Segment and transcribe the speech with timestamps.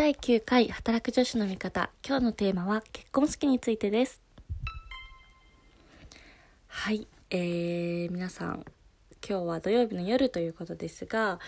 [0.00, 1.90] 第9回働く女子の味方。
[2.02, 4.22] 今日のテーマは結婚式についてです。
[6.68, 7.06] はい。
[7.28, 8.64] えー、皆さん
[9.22, 11.38] 今日は土曜日の夜ということですが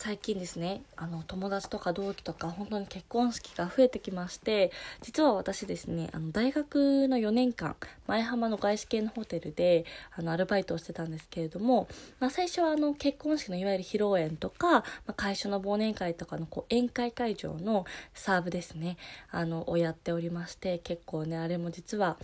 [0.00, 7.74] 最近ですねあの友達とか同期とか本当に結婚式が増えてきまして実は私ですねあの大学の4年間
[8.06, 9.84] 前浜の外資系のホテルで
[10.16, 11.88] あのアルバイトをしてたんですけれども、
[12.20, 18.98] まあ、最初はあの結婚式のいわゆる披露宴とか、まあ、会社の忘年会とかのこう宴会会場のサーブですね
[19.32, 22.18] あのをやっておりまして結構ねあれも実は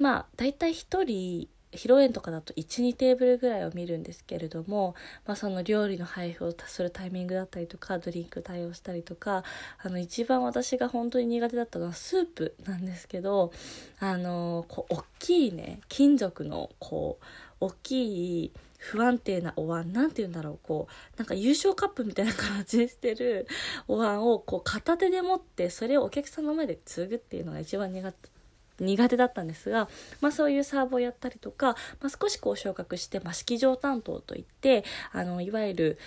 [0.00, 4.94] まあ大体1人披露宴とかだと12テーブルぐらいを見るんですけれども、
[5.26, 9.44] まあ、その料理の配布をするタイミングだったりとかドリンク対応したりとか
[9.82, 13.52] あの一番私が本当に苦手だったのはスープなんですけど
[13.98, 17.24] あのこう大きいね金属のこう
[17.60, 23.48] 大きい不安定なお椀なんて言うんだろうこうなんか優勝カップみたいな形にしてる
[23.88, 28.33] お椀をこう片手で持ってそれをお客さんの前で継ぐっていうのが一番苦手
[28.80, 29.88] 苦手だったんですが、
[30.20, 35.98] まあ、そういうサーブをやったりとか、まあ、少しこう昇格して、まあ、式場担当といってあのいわゆる、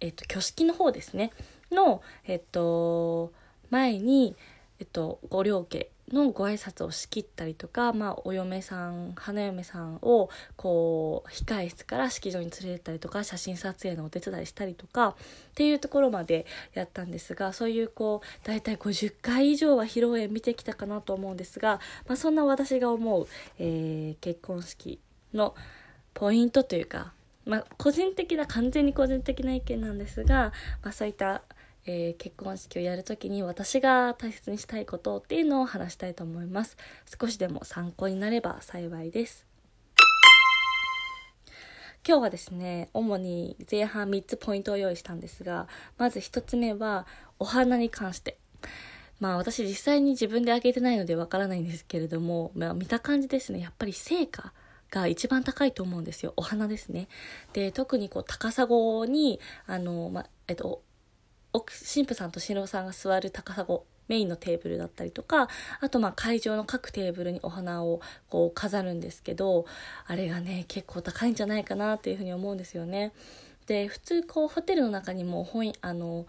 [0.00, 1.32] えっと、挙式の方ですね。
[1.70, 3.32] の、えっと、
[3.70, 4.36] 前に、
[4.78, 15.14] えっと、ご両家のご挨拶を仕切ったりとか、まあ、お嫁さん花嫁さんをこう控え室から式場に連れてったりとか写真撮影のお手伝いしたりとかっ
[15.54, 23.26] ていうところまでやったんですがそういうこう大体50回以上は披露宴見てきたかなと思うんですが、まあ、そんな私が思う、
[23.58, 25.00] えー、結婚式
[25.32, 25.54] の
[26.12, 27.12] ポイントというか、
[27.46, 31.42] まあ、個人的な完全に個人的な意見なんですが、まあ、そういった
[31.86, 36.76] えー、結婚式をやる時に私が大切にしたいことっていうのを話したいと思います。
[37.20, 39.46] 少しでも参考になれば幸いです。
[42.06, 47.06] 今日はですね主に前半3つポイントを用意したんですがまず1つ目は
[47.38, 48.38] お花に関して。
[49.20, 53.60] まあ私実際に自分であげてないのでわからないんですけれども、まあ、見た感じですね。
[53.60, 54.52] やっぱり成果
[54.90, 56.34] が一番高いと思うんですよ。
[56.36, 57.08] お花ですね。
[57.52, 58.66] で特にこう高砂
[59.06, 60.82] にあの、まえっと
[61.60, 63.66] 神父さんと新郎さんが座る高砂
[64.08, 65.48] メインのテーブルだったりとか
[65.80, 69.64] あとまあ会場の各テーブルにお花をこう飾るんですけど
[70.06, 73.12] あれがね結構高いんじゃないかなっていうふうに思うんですよね。
[73.66, 76.26] で普通こうホテルの中にも本あの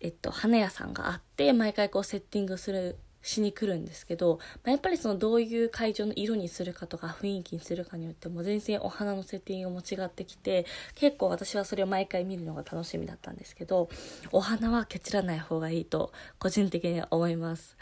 [0.00, 13.88] えっと花屋さんがあって毎回こうセッティングするしに来るんですけど、まあ、やっぱりそのどういう会場の色にするかとか雰囲気にするかによっても全然お花のセッティングも違ってきて結構私はそれを毎回見るのが楽しみだったんですけど
[14.30, 17.76] お花はケチらない方がいいと個人的には思います。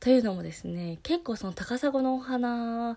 [0.00, 2.96] というのもですね結構その高砂のお花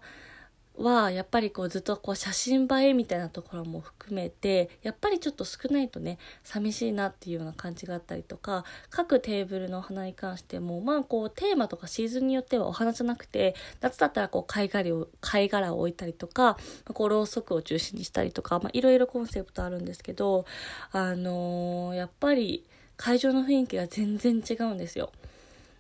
[0.78, 16.58] はやっぱりこうずっとこう写真映えみたいなところも含めてやっぱりちょっと少ないとね寂しいなっていうような感じがあったりとか各テーブルのお花に関してもまあこうテーマとかシーズンによってはお花じゃなくて夏だったらこう貝殻を貝殻を置いたりとか
[16.94, 20.46] こうろうそくを中心にしたりとかいろいろコンセプトあるんですけど
[20.92, 22.66] あのー、やっぱり
[22.98, 25.12] 会場の雰囲気が全然違うんですよ。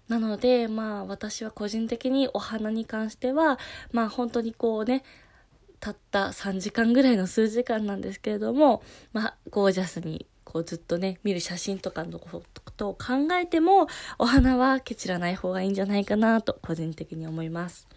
[0.07, 3.59] なので、まあ私は個人的にお花に関しては、
[3.91, 5.03] まあ本当にこうね、
[5.79, 8.83] たった3時間ぐらいの数時間なんですけれども、
[9.13, 12.43] まあゴージャスにこうずっとね、見る写真とかのこ
[12.77, 13.87] とを考えても、
[14.19, 17.87] お花はケチらない方がいいんじゃないかなと個人的に思います。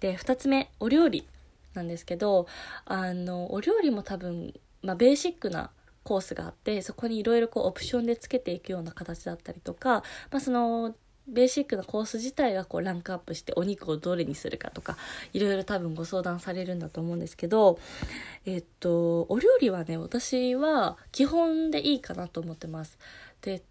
[0.00, 1.26] で、2つ目、お料理
[1.74, 2.46] なんですけど、
[2.84, 4.52] あの、お料理も多分、
[4.82, 5.70] まあベーシックな
[6.02, 10.94] コースがあってそこにいろいろオプションでつけていくような形だったりとか、まあ、その
[11.32, 14.96] ベーシックなコース自体がこうランクアップしてお肉をどれにするかとか
[15.32, 17.78] いろいろ多分ご相談されるんだと思うんですけど
[18.46, 22.98] えっとお料理はね私は基本でいいかなと思ってます。
[23.42, 23.62] で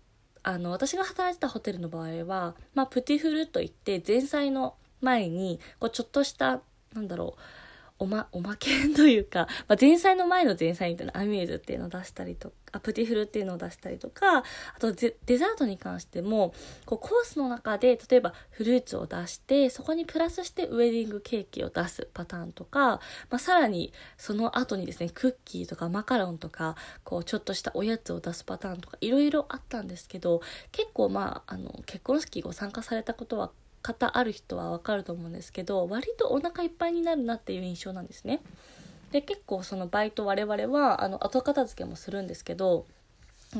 [0.42, 6.62] あの私が働いてたホテルの場合は、まあ、プティフルといって前菜の前にこうちょっとした
[6.94, 7.42] なんだろう
[8.00, 14.44] おま、おまけというか、 まあ、前菜の前の前菜みたいなアミューズっていうのを出したりとか、プティフルっていうのを出したりとか、あ
[14.80, 16.54] とデザートに関しても、
[16.86, 30.42] こうコースの中で例えばフルーツを出して、そこにプラスしてウェディングケーキを出すパターンとか、まあ、さらにその後にですね、クッキーとかマカロンとか、こうちょっとしたおやつを出すパターンとか、いろいろあったんですけど、
[30.72, 38.42] 結構まあ、あの、結婚式ご参加されたことは方ある人はわかると思うんですけど割とお腹いっぱいになるなっていう印象なんですね。
[39.12, 42.86] で結構そのバイト我々はあの後片付けもするんですけど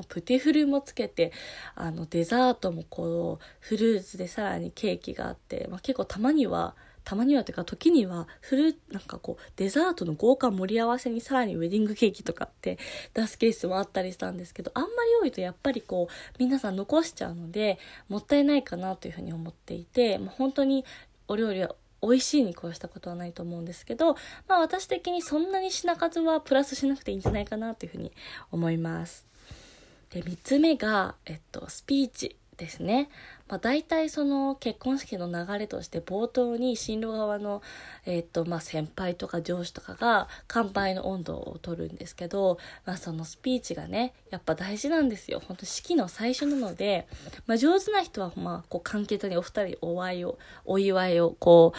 [0.08, 1.32] プティフルもつけて
[1.74, 12.78] あのデザートもこうフルーツでさらにケーキがあって、まあ、結構たまにはたまにはというか時にはフルなんかこうデザートの豪華盛り合わせにさらにウェディングケーキとかって
[13.14, 20.86] 出すケースもあったりしたんですけどあんまり多いとやっぱりこう皆さん残しちゃうのでもったいないかなというふうに思っていて、まあ、本当に
[21.28, 24.16] お料理は美味しいに越したことはないと思うんですけど、
[24.48, 28.12] まあ私的にそんなに品数はプラスしなくていいんじゃないかなというふうに
[28.52, 29.28] 思います。
[30.12, 33.10] で、3つ目が、えっと、スピーチですね。
[33.48, 37.64] まあ、大体その結婚式の流れとして冒頭に新郎側の、
[38.06, 47.08] えっとまあ、先輩とか上司とかが乾杯の温度をとるんですけど、まあ、そのスピーチがねやっぱ大事なんですよ本当式の最初なので、
[47.48, 51.78] まあ、上手な人はまあこう簡潔にお二人お会いをお祝いをこう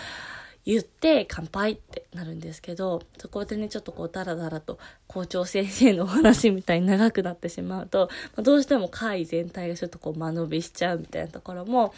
[0.67, 11.95] 言って乾杯ってなるんですけど、そこでね、ちょっとこうダラダラと校長先生のお話みたいに長くなってしまうと、ま、どうしても会全体がちょっとこう間延びしちゃうみたいなところも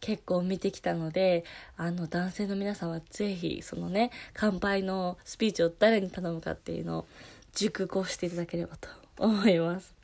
[0.00, 1.44] 結構見てきたので、
[1.76, 7.06] あの男性の皆さんはぜひそのね、乾杯のスピーチを誰に頼むかっていうのを
[7.54, 9.94] 熟考していただければと思います。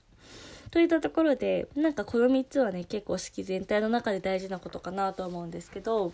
[0.70, 6.12] といったところで、なんかこの3つはね、結構式全体の中で大事なことかなと思うんですけど、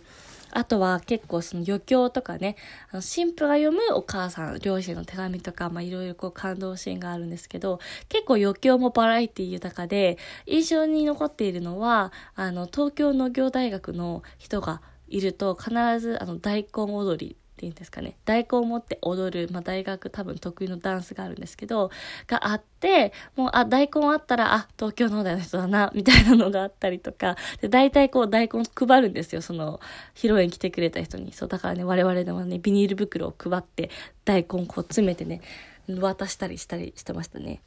[0.55, 2.55] あとは結構その余興とかね、
[2.91, 7.79] あの、神父が読むお母さん、両親の手紙とか、まあいろいろこう感動シーンがあるんですけど、
[8.09, 14.81] 結構余興もバラエティ豊かで、印象に残っているのは、あの、東京農業大学の人が
[15.13, 18.17] いると必ずあの大根踊りていうんですかね。
[18.25, 21.91] 大根を持って踊る、まあ、大学多分得意のダンスがあるんですけど
[22.27, 27.35] があってもうあ大根あったらあ東京農大の人だなみたいなのがあったりとか。
[27.61, 29.79] で大体こう大根配るんですよその
[30.15, 31.33] 披露宴来てくれた人に。
[31.33, 33.89] そうだからね我々でもねビニール袋を配って
[34.25, 35.41] 大根こう詰めてね
[35.87, 37.61] 渡したりしたりしてましたね。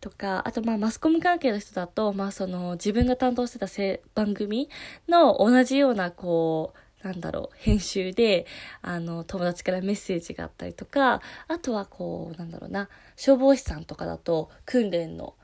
[0.00, 3.66] とか、あとまあマスコミ関係の人だと、まあその自分が担当してた
[4.14, 4.68] 番組
[5.08, 8.46] の同じようなこう、なんだろう、編集で、
[8.80, 15.34] あの、友達からメッセージがあったりとか、あとはこう、なんだろうな、消防士さんとかだと、訓練の、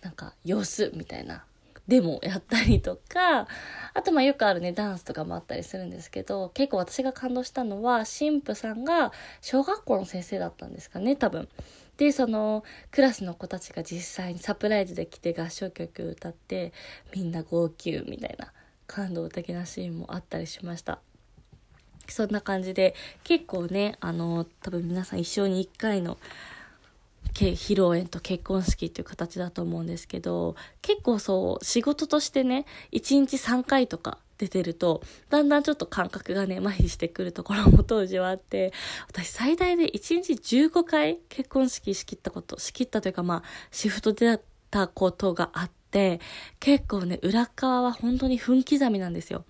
[0.00, 1.44] なんか、様子みたいな、
[1.88, 3.48] デモをやったりとか、
[3.94, 11.48] あとまあよくあるね、ダンスとかもあったりするんですけど、結構私が感動したのは、神父さんが小学校の先生だったんですかね、多分。
[11.96, 12.62] で、その、
[12.92, 16.72] クラスの子たちが実際にサプライズで来て合唱曲歌って、
[17.12, 18.52] みんな号泣みたいな。
[18.86, 21.00] 感動的なシーンもあったりしました。
[22.08, 22.94] そんな感じで、
[23.24, 26.18] 結構ね、あの、多分皆さん一生に一回の
[27.34, 38.72] 披露宴と結婚式っていう形だと思うんですけど、結構そう、仕事としてね、1日3回とか出てると、だんだんちょっと感覚がね、麻痺してくるところも当時はあって、
[39.08, 44.40] 私最大で1日15回結婚式仕切ったこと、仕切ったというかまあ、シフトで
[44.70, 46.20] たことがあっ、って
[46.60, 49.44] 結構ね裏側は本当に分刻みなんですよ。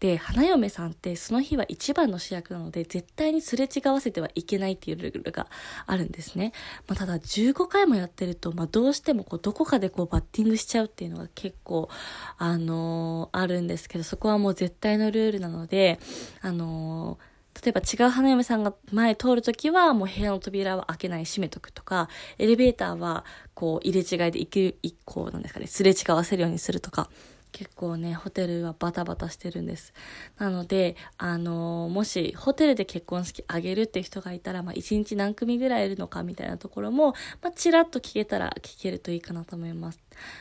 [0.00, 5.46] で花嫁さんってその日は一番の主役なので絶対にすれ違わせてはいけないっていうルールが
[5.86, 6.52] あるんですね、
[6.86, 11.88] まあ、ただ15回もやってると、まあ、どうしてもこうどこかでこうバッティングしちゃうっていうのが結構
[12.36, 15.98] あのー、あるんですけどそこはもう絶対のルールなので
[16.42, 22.08] あのー例えば違う花嫁さんが前通るときはもう部屋の扉は開けない閉めとくとか、
[22.38, 23.24] エレベーターは
[23.54, 27.08] こう入れ違いで行く、一個なんですかね、すれ違わせるようにするとか、
[27.54, 29.94] 結構ね、ホテルはバタバタしてるんです。
[30.38, 40.00] なので、あのー、もしホテルで結婚式あげるって人がいたら、まあ一日何組ぐらいいるのかみたいなところも、まあちらっと聞けたら聞けるといいかなと思います。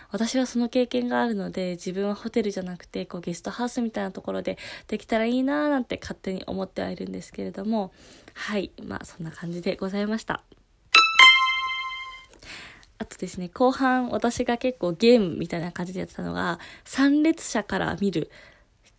[0.10, 7.92] 私はその経験があるので、自分はホテルじゃなくて、こうゲストハウスみたいなところでできたらいいなーなんて勝手に思ってはいるんですけれども、
[8.34, 10.42] はい、まあそんな感じでございました。
[13.00, 18.30] あとですね、後半私が結構ゲームみたいな感じでやってたのが、参列者から見る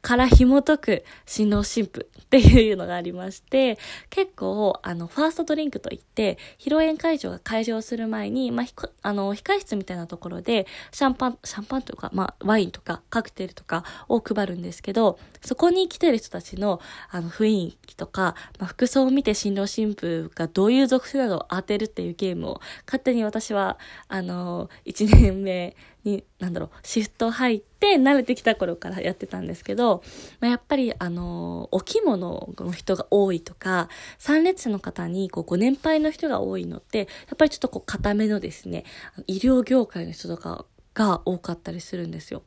[0.04, 3.78] から紐解く新郎新婦っていうのがありまして、
[4.10, 30.02] 結構、あの、ファーストドリンクといって、披露宴会場が開場する前に、まあ、あの、控室みたいなところで、シャンパン、シャンパンとか、まあ、ワインとか、カクテルとかを配るんですけど、そこに来てる人たちの、あの、雰囲気とか、まあ、服装を見て新郎新婦がどういう属性などを当てるっていうゲームを、勝手に私は、あの、1年目に、なんだろう、シフト入って慣れてきた頃からやってたんですけど、
[30.40, 38.84] まあ、やっぱり、あの、お着物の人が多いとか、参列者の方に、こう、ご年配の人が多いのって、やっぱりちょっとこう、固めのですね、
[39.26, 42.42] 医療業界の人とかが多かったりするんですよ。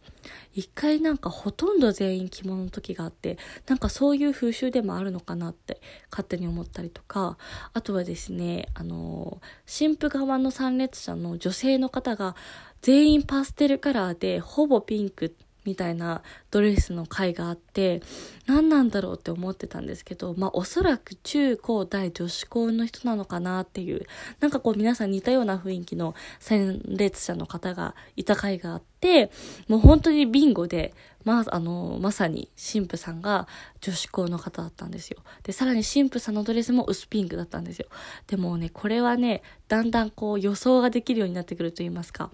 [0.53, 3.37] 一回なんかほとんど全員着物の時があって、
[3.67, 7.37] なんかそういう風習でもあるのかなって勝手に思ったりとか、
[7.73, 12.35] あとはですね、あの、神父側の参列者の女性の方が
[12.81, 18.01] 全員パステルカラーでほぼピンクってみたいなドレスの回があって
[18.47, 24.05] 何なんだろうって思ってたんですけどまあおそらく中高大女子校の人なのかなっていう
[24.39, 29.29] なんかこう皆さん似たような雰囲気の参列者の方がいた回があって
[29.67, 30.93] もう本当にビンゴで
[31.27, 33.49] まあ、あの、まさに神父さんが
[33.81, 35.17] 女子校の方だったんですよ。
[35.43, 37.87] で、さらに神父さんのドレスも薄ピンクだったんですよ。
[38.27, 42.31] でもね、これはね、だんだんこう予想ができるようになってくると言いますか、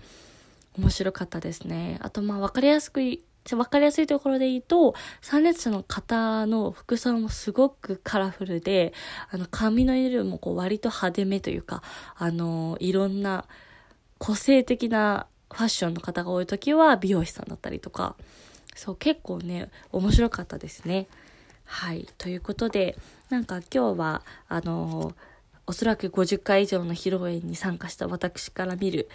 [0.78, 2.00] 面白かったですね。
[2.02, 3.02] あと、まあ、わかりやすく
[3.56, 8.94] わかりやすいところで言うと、参列者の方の服装もすごくカラフルで、
[9.30, 11.84] あの、髪の色もこう割と派手めというか、
[12.16, 13.46] あの、いろんな
[14.18, 18.16] 個性的なファッションの方が多い時は美容師さんだったりとか、
[18.76, 21.08] そう結構ね面白かったですね。
[21.66, 22.08] はい。
[22.18, 22.98] ということで
[23.30, 25.14] なんか今日はあの
[25.66, 29.10] おそらく50回以上の披露宴に参加した私から見る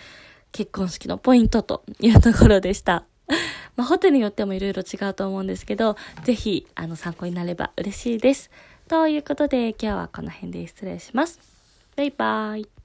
[0.52, 3.04] 結婚式のポイントというところでした。
[3.76, 8.50] まあ、ホテルによってもいろいろ違うと思うんですけど、ぜひ、あの、参考になれば嬉しいです。
[8.88, 11.38] ということで、今日はこの辺で失礼します。
[11.96, 12.77] バイバーイ。